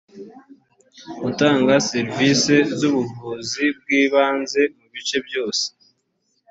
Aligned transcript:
gutanga 1.23 1.73
serivisi 1.89 2.55
z 2.79 2.81
ubuvuzi 2.89 3.63
bw 3.79 3.87
ibanze 4.01 4.61
mu 4.77 4.85
bice 4.93 5.17
byose 5.27 5.65